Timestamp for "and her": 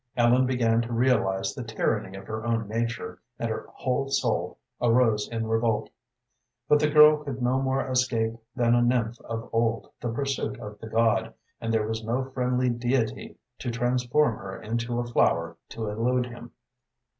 3.37-3.67